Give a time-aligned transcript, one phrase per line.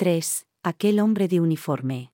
[0.00, 0.46] 3.
[0.62, 2.12] Aquel hombre de uniforme.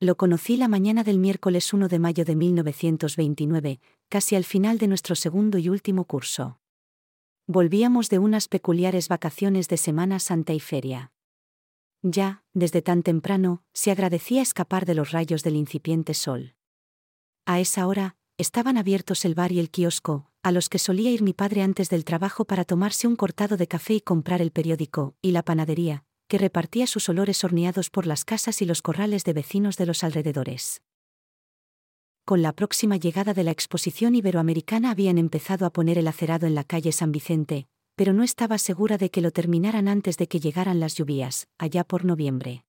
[0.00, 4.88] Lo conocí la mañana del miércoles 1 de mayo de 1929, casi al final de
[4.88, 6.58] nuestro segundo y último curso.
[7.46, 11.12] Volvíamos de unas peculiares vacaciones de Semana Santa y Feria.
[12.02, 16.56] Ya, desde tan temprano, se agradecía escapar de los rayos del incipiente sol.
[17.46, 21.22] A esa hora, estaban abiertos el bar y el kiosco, a los que solía ir
[21.22, 25.14] mi padre antes del trabajo para tomarse un cortado de café y comprar el periódico,
[25.22, 29.34] y la panadería, que repartía sus olores horneados por las casas y los corrales de
[29.34, 30.80] vecinos de los alrededores.
[32.24, 36.54] Con la próxima llegada de la exposición iberoamericana habían empezado a poner el acerado en
[36.54, 40.40] la calle San Vicente, pero no estaba segura de que lo terminaran antes de que
[40.40, 42.64] llegaran las lluvias, allá por noviembre.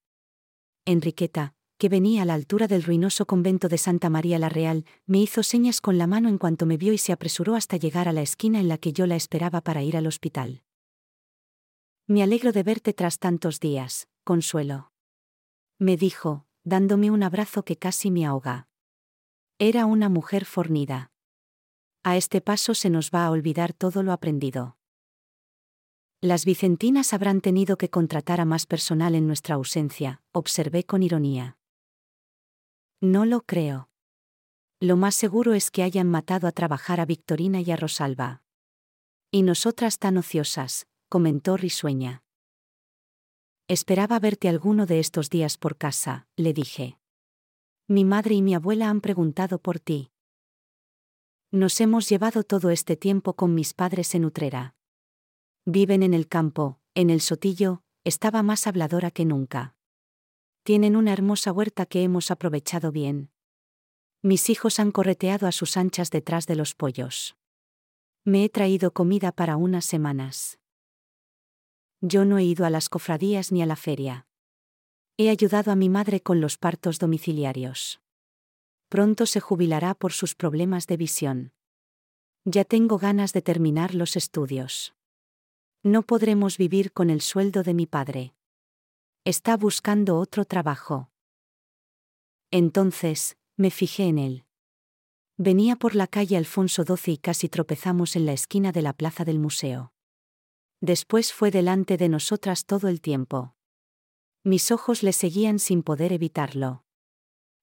[0.83, 5.19] Enriqueta, que venía a la altura del ruinoso convento de Santa María la Real, me
[5.19, 8.11] hizo señas con la mano en cuanto me vio y se apresuró hasta llegar a
[8.11, 10.63] la esquina en la que yo la esperaba para ir al hospital.
[12.05, 14.91] Me alegro de verte tras tantos días, Consuelo.
[15.79, 18.67] Me dijo, dándome un abrazo que casi me ahoga.
[19.57, 21.13] Era una mujer fornida.
[22.03, 24.77] A este paso se nos va a olvidar todo lo aprendido.
[26.19, 31.57] Las vicentinas habrán tenido que contratar a más personal en nuestra ausencia, observé con ironía.
[32.99, 33.89] No lo creo.
[34.81, 38.41] Lo más seguro es que hayan matado a trabajar a Victorina y a Rosalba.
[39.31, 42.23] Y nosotras tan ociosas, comentó risueña.
[43.67, 46.97] Esperaba verte alguno de estos días por casa, le dije.
[47.87, 50.11] Mi madre y mi abuela han preguntado por ti.
[51.51, 54.73] Nos hemos llevado todo este tiempo con mis padres en Utrera.
[55.65, 59.75] Viven en el campo, en el sotillo, estaba más habladora que nunca.
[60.63, 63.29] Tienen una hermosa huerta que hemos aprovechado bien.
[64.23, 67.37] Mis hijos han correteado a sus anchas detrás de los pollos.
[68.23, 70.57] Me he traído comida para unas semanas.
[72.05, 74.27] Yo no he ido a las cofradías ni a la feria.
[75.15, 78.01] He ayudado a mi madre con los partos domiciliarios.
[78.89, 81.53] Pronto se jubilará por sus problemas de visión.
[82.43, 84.93] Ya tengo ganas de terminar los estudios.
[85.81, 88.33] No podremos vivir con el sueldo de mi padre.
[89.23, 91.09] Está buscando otro trabajo.
[92.51, 94.45] Entonces, me fijé en él.
[95.37, 99.23] Venía por la calle Alfonso XII y casi tropezamos en la esquina de la plaza
[99.23, 99.92] del museo.
[100.83, 103.55] Después fue delante de nosotras todo el tiempo.
[104.43, 106.83] Mis ojos le seguían sin poder evitarlo.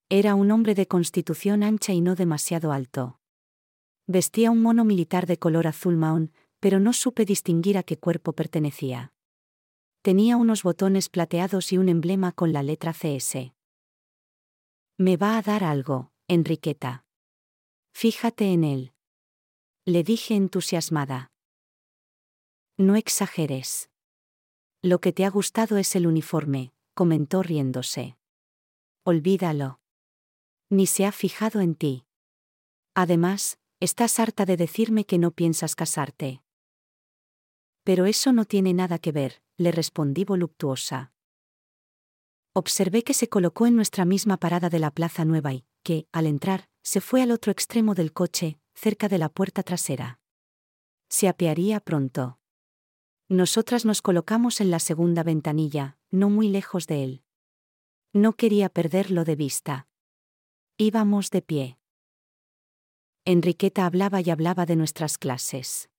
[0.09, 3.21] Era un hombre de constitución ancha y no demasiado alto.
[4.07, 8.33] Vestía un mono militar de color azul maón, pero no supe distinguir a qué cuerpo
[8.33, 9.13] pertenecía.
[10.01, 13.53] Tenía unos botones plateados y un emblema con la letra CS.
[14.97, 17.05] Me va a dar algo, Enriqueta.
[17.93, 18.95] Fíjate en él.
[19.85, 21.33] Le dije entusiasmada.
[22.81, 23.91] No exageres.
[24.81, 28.17] Lo que te ha gustado es el uniforme, comentó riéndose.
[29.05, 29.81] Olvídalo.
[30.71, 32.07] Ni se ha fijado en ti.
[32.95, 36.43] Además, estás harta de decirme que no piensas casarte.
[37.85, 41.13] Pero eso no tiene nada que ver, le respondí voluptuosa.
[42.55, 46.27] Observé que se colocó en nuestra misma parada de la Plaza Nueva y, que, al
[46.27, 50.19] entrar, se fue al otro extremo del coche, cerca de la puerta trasera.
[51.11, 52.40] Se apearía pronto.
[53.31, 57.23] Nosotras nos colocamos en la segunda ventanilla, no muy lejos de él.
[58.13, 59.87] No quería perderlo de vista.
[60.77, 61.79] Íbamos de pie.
[63.25, 65.91] Enriqueta hablaba y hablaba de nuestras clases.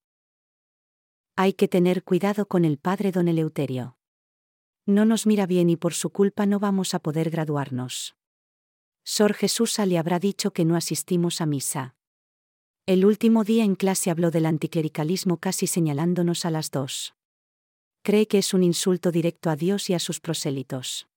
[1.38, 3.96] Hay que tener cuidado con el padre don Eleuterio.
[4.86, 8.18] No nos mira bien y por su culpa no vamos a poder graduarnos.
[9.06, 11.96] Sor Jesús le habrá dicho que no asistimos a misa.
[12.86, 17.16] El último día en clase habló del anticlericalismo casi señalándonos a las dos
[18.02, 21.08] cree que es un insulto directo a Dios y a sus prosélitos.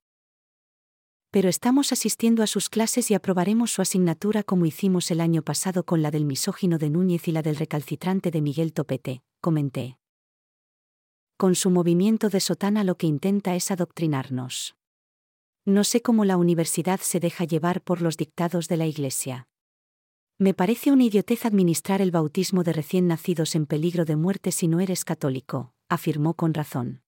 [1.31, 5.84] Pero estamos asistiendo a sus clases y aprobaremos su asignatura como hicimos el año pasado
[5.84, 9.99] con la del misógino de Núñez y la del recalcitrante de Miguel Topete, comenté.
[11.37, 14.77] Con su movimiento de sotana lo que intenta es adoctrinarnos.
[15.65, 19.48] No sé cómo la universidad se deja llevar por los dictados de la Iglesia.
[20.39, 24.69] Me parece una idiotez administrar el bautismo de recién nacidos en peligro de muerte si
[24.69, 27.03] no eres católico, afirmó con razón.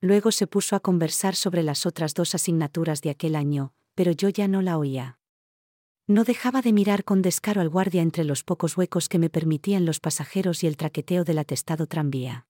[0.00, 4.28] Luego se puso a conversar sobre las otras dos asignaturas de aquel año, pero yo
[4.28, 5.18] ya no la oía.
[6.06, 9.84] No dejaba de mirar con descaro al guardia entre los pocos huecos que me permitían
[9.84, 12.46] los pasajeros y el traqueteo del atestado tranvía.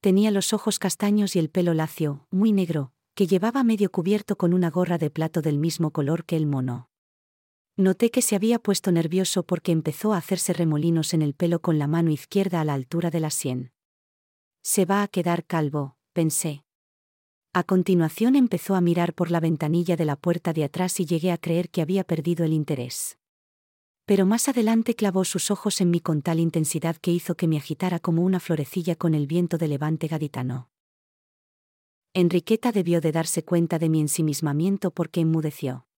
[0.00, 4.54] Tenía los ojos castaños y el pelo lacio, muy negro, que llevaba medio cubierto con
[4.54, 6.88] una gorra de plato del mismo color que el mono.
[7.76, 11.78] Noté que se había puesto nervioso porque empezó a hacerse remolinos en el pelo con
[11.78, 13.72] la mano izquierda a la altura de la sien.
[14.64, 16.62] Se va a quedar calvo, pensé.
[17.52, 21.32] A continuación empezó a mirar por la ventanilla de la puerta de atrás y llegué
[21.32, 23.18] a creer que había perdido el interés.
[24.04, 27.56] Pero más adelante clavó sus ojos en mí con tal intensidad que hizo que me
[27.56, 30.70] agitara como una florecilla con el viento de levante gaditano.
[32.14, 35.88] Enriqueta debió de darse cuenta de mi ensimismamiento porque enmudeció.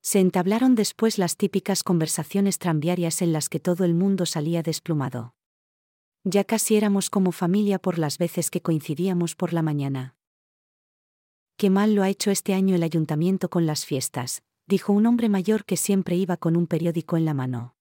[0.00, 5.34] Se entablaron después las típicas conversaciones tranviarias en las que todo el mundo salía desplumado.
[6.24, 10.16] Ya casi éramos como familia por las veces que coincidíamos por la mañana.
[11.56, 15.30] Qué mal lo ha hecho este año el ayuntamiento con las fiestas, dijo un hombre
[15.30, 17.74] mayor que siempre iba con un periódico en la mano.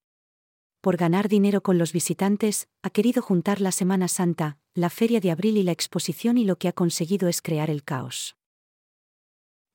[0.80, 5.32] Por ganar dinero con los visitantes, ha querido juntar la Semana Santa, la Feria de
[5.32, 8.38] Abril y la exposición y lo que ha conseguido es crear el caos.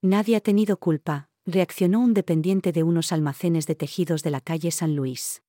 [0.00, 4.70] Nadie ha tenido culpa, reaccionó un dependiente de unos almacenes de tejidos de la calle
[4.70, 5.43] San Luis.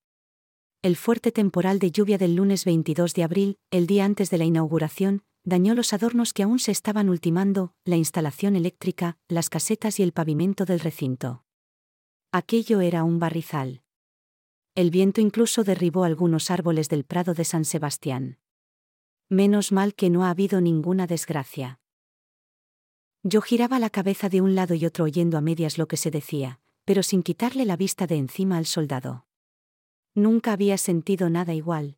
[0.85, 4.45] El fuerte temporal de lluvia del lunes 22 de abril, el día antes de la
[4.45, 10.03] inauguración, dañó los adornos que aún se estaban ultimando, la instalación eléctrica, las casetas y
[10.03, 11.43] el pavimento del recinto.
[12.31, 13.81] Aquello era un barrizal.
[14.75, 18.37] El viento incluso derribó algunos árboles del Prado de San Sebastián.
[19.27, 21.79] Menos mal que no ha habido ninguna desgracia.
[23.23, 26.11] Yo giraba la cabeza de un lado y otro oyendo a medias lo que se
[26.11, 29.24] decía, pero sin quitarle la vista de encima al soldado.
[30.15, 31.97] Nunca había sentido nada igual.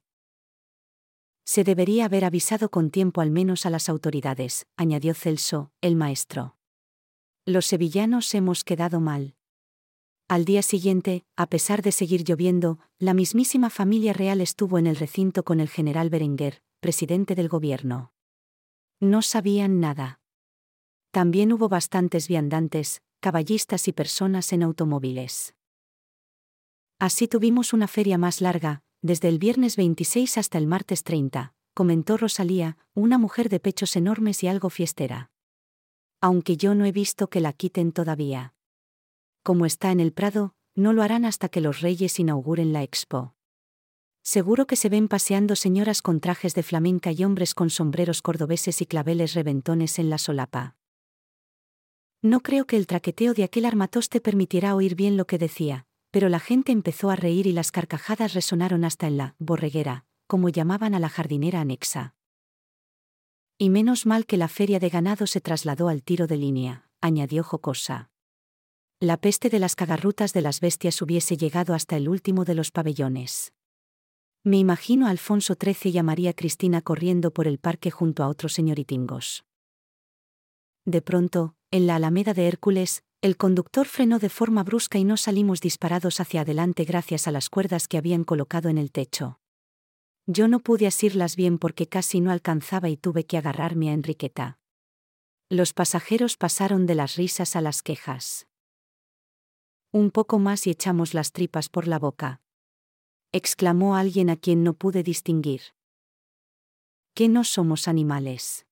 [1.45, 6.57] Se debería haber avisado con tiempo al menos a las autoridades, añadió Celso, el maestro.
[7.45, 9.35] Los sevillanos hemos quedado mal.
[10.27, 14.97] Al día siguiente, a pesar de seguir lloviendo, la mismísima familia real estuvo en el
[14.97, 18.11] recinto con el general Berenguer, presidente del gobierno.
[18.99, 20.19] No sabían nada.
[21.11, 25.53] También hubo bastantes viandantes, caballistas y personas en automóviles.
[26.99, 32.17] Así tuvimos una feria más larga, desde el viernes 26 hasta el martes 30, comentó
[32.17, 35.29] Rosalía, una mujer de pechos enormes y algo fiestera.
[36.21, 38.55] Aunque yo no he visto que la quiten todavía.
[39.43, 43.35] Como está en el Prado, no lo harán hasta que los reyes inauguren la expo.
[44.23, 48.81] Seguro que se ven paseando señoras con trajes de flamenca y hombres con sombreros cordobeses
[48.81, 50.75] y claveles reventones en la solapa.
[52.23, 55.86] No creo que el traqueteo de aquel armatoste permitirá oír bien lo que decía,
[56.17, 60.49] pero la gente empezó a reír y las carcajadas resonaron hasta en la borreguera, como
[60.49, 62.15] llamaban a la jardinera anexa.
[63.59, 67.43] Y menos mal que la feria de ganado se trasladó al tiro de línea, añadió
[67.43, 68.09] jocosa.
[68.99, 72.71] La peste de las cagarrutas de las bestias hubiese llegado hasta el último de los
[72.71, 73.53] pabellones.
[74.43, 78.27] Me imagino a Alfonso XIII y a María Cristina corriendo por el parque junto a
[78.27, 79.45] otros señoritingos.
[80.83, 85.17] De pronto, en la Alameda de Hércules, el conductor frenó de forma brusca y no
[85.17, 89.39] salimos disparados hacia adelante gracias a las cuerdas que habían colocado en el techo.
[90.27, 94.59] Yo no pude asirlas bien porque casi no alcanzaba y tuve que agarrarme a Enriqueta.
[95.49, 98.47] Los pasajeros pasaron de las risas a las quejas.
[99.91, 102.41] Un poco más y echamos las tripas por la boca.
[103.31, 105.61] exclamó alguien a quien no pude distinguir.
[107.13, 108.66] ¿Qué no somos animales?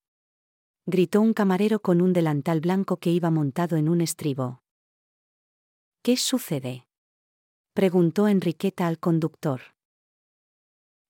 [0.88, 4.62] Gritó un camarero con un delantal blanco que iba montado en un estribo.
[6.04, 6.88] ¿Qué sucede?
[7.74, 9.62] preguntó Enriqueta al conductor.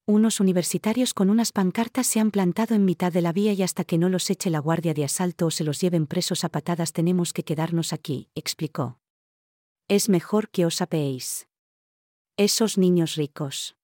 [0.08, 3.84] Unos universitarios con unas pancartas se han plantado en mitad de la vía y hasta
[3.84, 6.94] que no los eche la guardia de asalto o se los lleven presos a patadas
[6.94, 9.00] tenemos que quedarnos aquí, explicó.
[9.88, 11.50] Es mejor que os apeéis.
[12.38, 13.76] Esos niños ricos.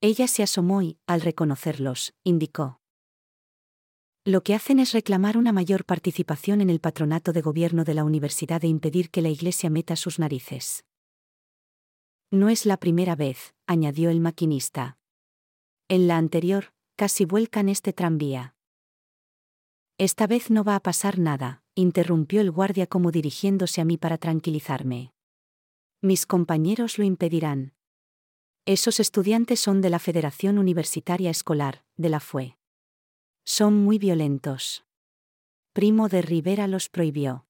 [0.00, 2.80] Ella se asomó y, al reconocerlos, indicó.
[4.26, 8.02] Lo que hacen es reclamar una mayor participación en el patronato de gobierno de la
[8.02, 10.84] universidad e impedir que la Iglesia meta sus narices.
[12.32, 14.98] No es la primera vez, añadió el maquinista.
[15.86, 18.56] En la anterior, casi vuelcan este tranvía.
[19.96, 24.18] Esta vez no va a pasar nada, interrumpió el guardia como dirigiéndose a mí para
[24.18, 25.12] tranquilizarme.
[26.02, 27.74] Mis compañeros lo impedirán.
[28.64, 32.56] Esos estudiantes son de la Federación Universitaria Escolar, de la FUE.
[33.48, 34.84] Son muy violentos.
[35.72, 37.46] Primo de Rivera los prohibió.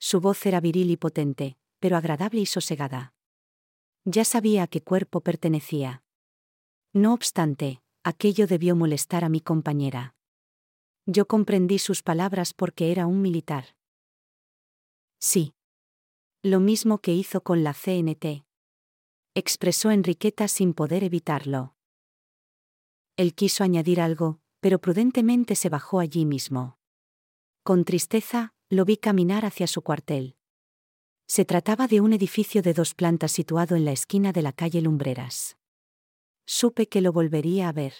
[0.00, 3.14] Su voz era viril y potente, pero agradable y sosegada.
[4.04, 6.02] Ya sabía a qué cuerpo pertenecía.
[6.92, 10.16] No obstante, aquello debió molestar a mi compañera.
[11.06, 13.76] Yo comprendí sus palabras porque era un militar.
[15.20, 15.54] Sí.
[16.42, 18.44] Lo mismo que hizo con la CNT.
[19.36, 21.76] Expresó Enriqueta sin poder evitarlo.
[23.16, 26.78] Él quiso añadir algo, pero prudentemente se bajó allí mismo.
[27.62, 30.36] Con tristeza, lo vi caminar hacia su cuartel.
[31.26, 34.80] Se trataba de un edificio de dos plantas situado en la esquina de la calle
[34.80, 35.58] Lumbreras.
[36.46, 37.92] Supe que lo volvería a ver.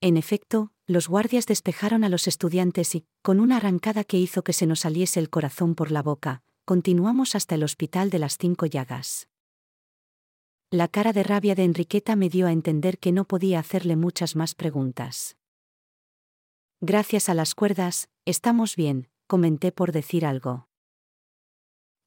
[0.00, 4.52] En efecto, los guardias despejaron a los estudiantes y, con una arrancada que hizo que
[4.52, 8.66] se nos saliese el corazón por la boca, continuamos hasta el hospital de las cinco
[8.66, 9.28] llagas.
[10.74, 14.36] La cara de rabia de Enriqueta me dio a entender que no podía hacerle muchas
[14.36, 15.36] más preguntas.
[16.80, 20.68] Gracias a las cuerdas, estamos bien, comenté por decir algo.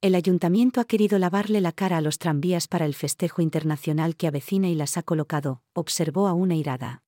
[0.00, 4.26] El ayuntamiento ha querido lavarle la cara a los tranvías para el festejo internacional que
[4.26, 7.04] avecina y las ha colocado, observó a una irada.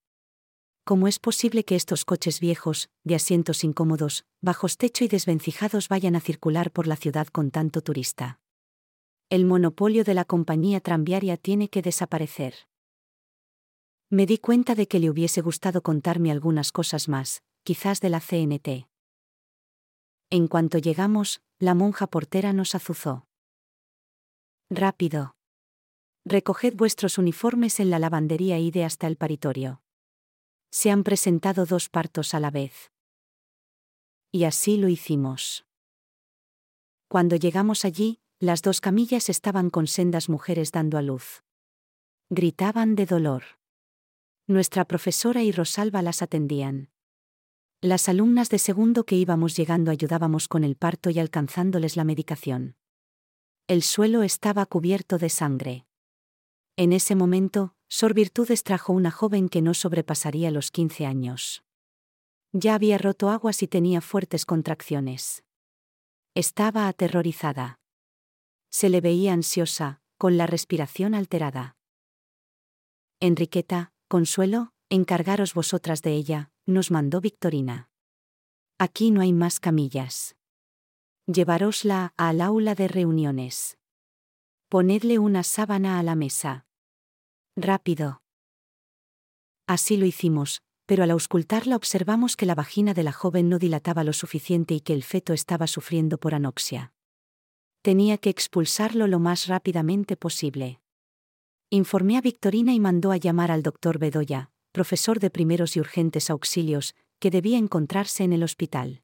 [0.85, 6.15] ¿Cómo es posible que estos coches viejos, de asientos incómodos, bajos techo y desvencijados vayan
[6.15, 8.39] a circular por la ciudad con tanto turista?
[9.31, 12.55] El monopolio de la compañía tranviaria tiene que desaparecer.
[14.11, 18.21] Me di cuenta de que le hubiese gustado contarme algunas cosas más, quizás de la
[18.21, 18.89] CNT.
[20.31, 23.27] En cuanto llegamos, la monja portera nos azuzó.
[24.71, 25.37] Rápido.
[26.25, 29.83] Recoged vuestros uniformes en la lavandería y de hasta el paritorio
[30.71, 32.93] se han presentado dos partos a la vez.
[34.31, 35.67] Y así lo hicimos.
[37.09, 41.43] Cuando llegamos allí, las dos camillas estaban con sendas mujeres dando a luz.
[42.31, 43.43] Gritaban de dolor.
[44.47, 46.91] Nuestra profesora y Rosalba las atendían.
[47.81, 52.77] Las alumnas de segundo que íbamos llegando ayudábamos con el parto y alcanzándoles la medicación.
[53.67, 55.87] El suelo estaba cubierto de sangre.
[56.77, 61.65] En ese momento, Sor Virtudes trajo una joven que no sobrepasaría los 15 años.
[62.53, 65.43] Ya había roto aguas y tenía fuertes contracciones.
[66.35, 67.81] Estaba aterrorizada.
[68.71, 71.77] Se le veía ansiosa, con la respiración alterada.
[73.21, 77.91] Enriqueta, Consuelo, encargaros vosotras de ella, nos mandó Victorina.
[78.79, 80.37] Aquí no hay más camillas.
[81.27, 83.77] Llevarosla al aula de reuniones.
[84.69, 86.67] Ponedle una sábana a la mesa.
[87.57, 88.23] Rápido.
[89.67, 94.05] Así lo hicimos, pero al auscultarla observamos que la vagina de la joven no dilataba
[94.05, 96.95] lo suficiente y que el feto estaba sufriendo por anoxia.
[97.89, 100.79] Tenía que expulsarlo lo más rápidamente posible.
[101.71, 106.29] Informé a Victorina y mandó a llamar al doctor Bedoya, profesor de primeros y urgentes
[106.29, 109.03] auxilios, que debía encontrarse en el hospital.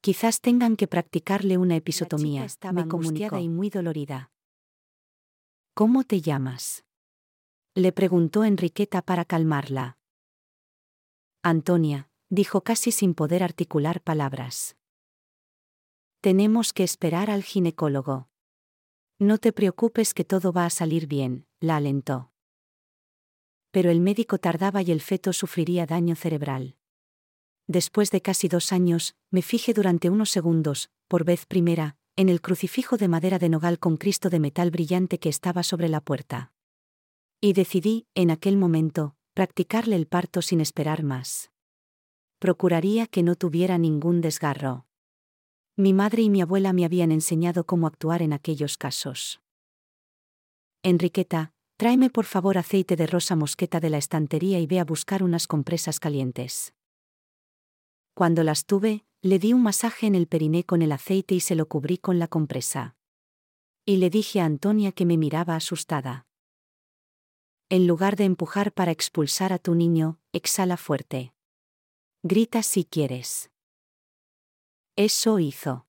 [0.00, 4.32] Quizás tengan que practicarle una episotomía, me comunicó y muy dolorida.
[5.74, 6.86] ¿Cómo te llamas?
[7.74, 9.98] le preguntó Enriqueta para calmarla.
[11.42, 14.76] Antonia, dijo casi sin poder articular palabras.
[16.24, 18.30] Tenemos que esperar al ginecólogo.
[19.18, 22.32] No te preocupes que todo va a salir bien, la alentó.
[23.70, 26.78] Pero el médico tardaba y el feto sufriría daño cerebral.
[27.66, 32.40] Después de casi dos años, me fijé durante unos segundos, por vez primera, en el
[32.40, 36.54] crucifijo de madera de nogal con Cristo de metal brillante que estaba sobre la puerta.
[37.42, 41.50] Y decidí, en aquel momento, practicarle el parto sin esperar más.
[42.38, 44.86] Procuraría que no tuviera ningún desgarro.
[45.76, 49.40] Mi madre y mi abuela me habían enseñado cómo actuar en aquellos casos.
[50.84, 55.24] Enriqueta, tráeme por favor aceite de rosa mosqueta de la estantería y ve a buscar
[55.24, 56.74] unas compresas calientes.
[58.14, 61.56] Cuando las tuve, le di un masaje en el periné con el aceite y se
[61.56, 62.94] lo cubrí con la compresa.
[63.84, 66.28] Y le dije a Antonia que me miraba asustada.
[67.68, 71.34] En lugar de empujar para expulsar a tu niño, exhala fuerte.
[72.22, 73.50] Grita si quieres.
[74.96, 75.86] Eso hizo.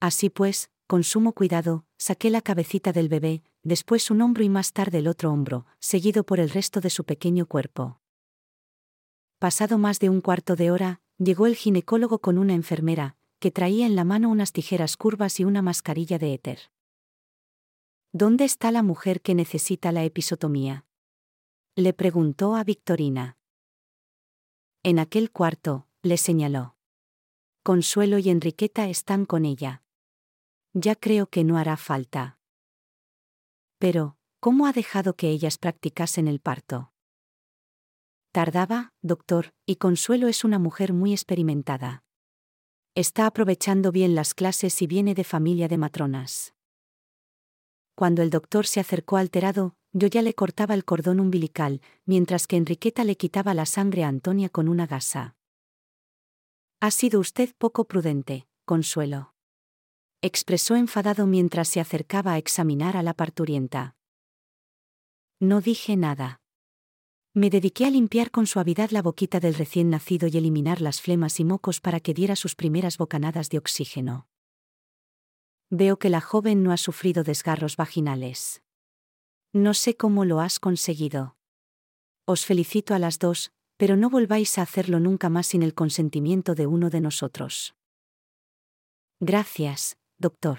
[0.00, 4.72] Así pues, con sumo cuidado, saqué la cabecita del bebé, después un hombro y más
[4.72, 8.00] tarde el otro hombro, seguido por el resto de su pequeño cuerpo.
[9.38, 13.86] Pasado más de un cuarto de hora, llegó el ginecólogo con una enfermera, que traía
[13.86, 16.58] en la mano unas tijeras curvas y una mascarilla de éter.
[18.12, 20.86] ¿Dónde está la mujer que necesita la episotomía?
[21.76, 23.36] Le preguntó a Victorina.
[24.82, 26.77] En aquel cuarto, le señaló.
[27.62, 29.82] Consuelo y Enriqueta están con ella.
[30.72, 32.38] Ya creo que no hará falta.
[33.78, 36.92] Pero, ¿cómo ha dejado que ellas practicasen el parto?
[38.32, 42.04] Tardaba, doctor, y Consuelo es una mujer muy experimentada.
[42.94, 46.54] Está aprovechando bien las clases y viene de familia de matronas.
[47.94, 52.56] Cuando el doctor se acercó alterado, yo ya le cortaba el cordón umbilical, mientras que
[52.56, 55.37] Enriqueta le quitaba la sangre a Antonia con una gasa.
[56.80, 59.34] Ha sido usted poco prudente, Consuelo.
[60.22, 63.96] Expresó enfadado mientras se acercaba a examinar a la parturienta.
[65.40, 66.40] No dije nada.
[67.34, 71.40] Me dediqué a limpiar con suavidad la boquita del recién nacido y eliminar las flemas
[71.40, 74.28] y mocos para que diera sus primeras bocanadas de oxígeno.
[75.70, 78.62] Veo que la joven no ha sufrido desgarros vaginales.
[79.52, 81.36] No sé cómo lo has conseguido.
[82.24, 86.54] Os felicito a las dos, pero no volváis a hacerlo nunca más sin el consentimiento
[86.54, 87.74] de uno de nosotros.
[89.20, 90.58] Gracias, doctor.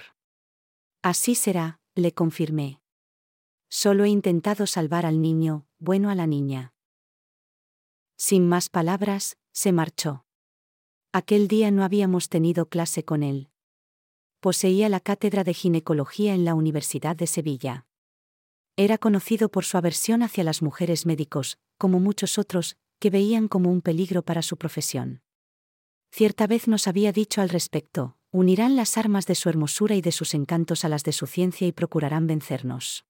[1.03, 2.81] Así será, le confirmé.
[3.69, 6.73] Solo he intentado salvar al niño, bueno a la niña.
[8.17, 10.25] Sin más palabras, se marchó.
[11.11, 13.49] Aquel día no habíamos tenido clase con él.
[14.39, 17.85] Poseía la cátedra de ginecología en la Universidad de Sevilla.
[18.77, 23.71] Era conocido por su aversión hacia las mujeres médicos, como muchos otros, que veían como
[23.71, 25.21] un peligro para su profesión.
[26.11, 30.11] Cierta vez nos había dicho al respecto, unirán las armas de su hermosura y de
[30.11, 33.05] sus encantos a las de su ciencia y procurarán vencernos.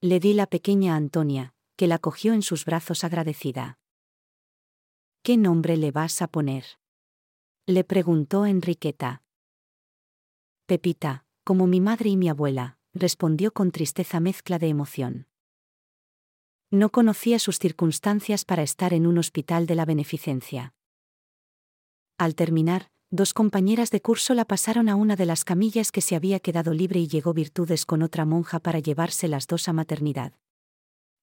[0.00, 3.78] Le di la pequeña Antonia, que la cogió en sus brazos agradecida.
[5.22, 6.64] ¿Qué nombre le vas a poner?
[7.66, 9.22] Le preguntó Enriqueta.
[10.66, 15.28] Pepita, como mi madre y mi abuela, respondió con tristeza mezcla de emoción.
[16.72, 20.72] No conocía sus circunstancias para estar en un hospital de la beneficencia.
[22.16, 26.16] Al terminar, dos compañeras de curso la pasaron a una de las camillas que se
[26.16, 30.32] había quedado libre y llegó Virtudes con otra monja para llevarse las dos a maternidad.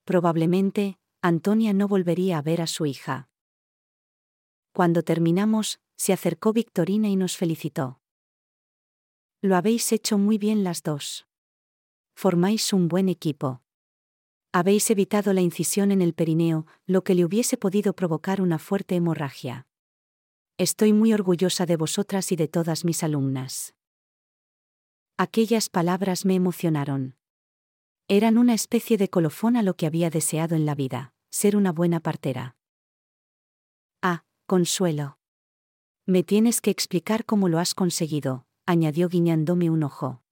[0.06, 3.28] Probablemente, Antonia no volvería a ver a su hija.
[4.72, 8.00] Cuando terminamos, se acercó Victorina y nos felicitó.
[9.42, 11.26] Lo habéis hecho muy bien las dos.
[12.14, 13.64] Formáis un buen equipo.
[14.52, 18.96] Habéis evitado la incisión en el perineo, lo que le hubiese podido provocar una fuerte
[18.96, 19.68] hemorragia.
[20.58, 23.76] Estoy muy orgullosa de vosotras y de todas mis alumnas.
[25.18, 27.16] Aquellas palabras me emocionaron.
[28.08, 31.72] Eran una especie de colofón a lo que había deseado en la vida, ser una
[31.72, 32.58] buena partera.
[34.02, 35.20] Ah, Consuelo.
[36.08, 40.24] Me tienes que explicar cómo lo has conseguido, añadió guiñándome un ojo.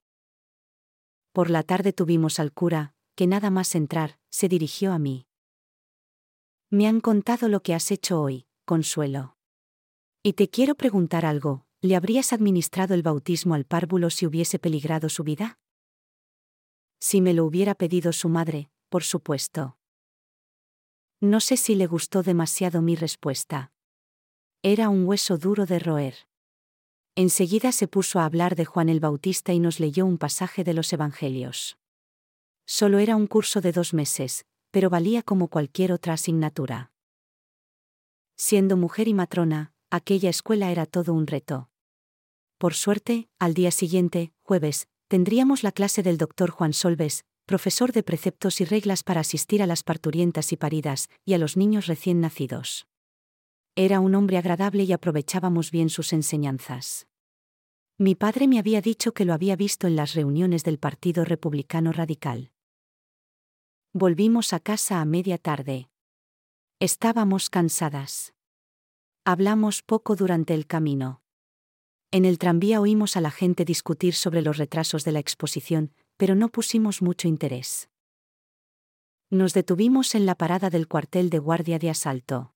[1.32, 5.26] Por la tarde tuvimos al cura, que nada más entrar, se dirigió a mí.
[6.70, 9.36] Me han contado lo que has hecho hoy, Consuelo.
[10.22, 15.08] Y te quiero preguntar algo, ¿le habrías administrado el bautismo al párvulo si hubiese peligrado
[15.08, 15.58] su vida?
[17.00, 19.78] Si me lo hubiera pedido su madre, por supuesto.
[21.20, 23.72] No sé si le gustó demasiado mi respuesta.
[24.62, 26.28] Era un hueso duro de roer.
[27.16, 30.74] Enseguida se puso a hablar de Juan el Bautista y nos leyó un pasaje de
[30.74, 31.78] los Evangelios.
[32.70, 36.92] Solo era un curso de dos meses, pero valía como cualquier otra asignatura.
[38.36, 41.70] Siendo mujer y matrona, aquella escuela era todo un reto.
[42.58, 48.02] Por suerte, al día siguiente, jueves, tendríamos la clase del doctor Juan Solves, profesor de
[48.02, 52.20] preceptos y reglas para asistir a las parturientas y paridas, y a los niños recién
[52.20, 52.86] nacidos.
[53.76, 57.06] Era un hombre agradable y aprovechábamos bien sus enseñanzas.
[57.96, 61.92] Mi padre me había dicho que lo había visto en las reuniones del Partido Republicano
[61.92, 62.52] Radical.
[63.94, 65.88] Volvimos a casa a media tarde.
[66.78, 68.34] Estábamos cansadas.
[69.24, 71.22] Hablamos poco durante el camino.
[72.10, 76.34] En el tranvía oímos a la gente discutir sobre los retrasos de la exposición, pero
[76.34, 77.88] no pusimos mucho interés.
[79.30, 82.54] Nos detuvimos en la parada del cuartel de guardia de asalto.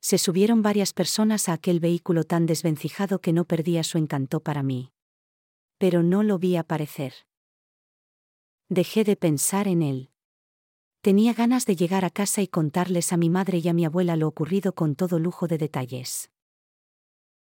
[0.00, 4.62] Se subieron varias personas a aquel vehículo tan desvencijado que no perdía su encanto para
[4.62, 4.92] mí.
[5.76, 7.12] Pero no lo vi aparecer.
[8.70, 10.10] Dejé de pensar en él.
[11.00, 14.16] Tenía ganas de llegar a casa y contarles a mi madre y a mi abuela
[14.16, 16.30] lo ocurrido con todo lujo de detalles.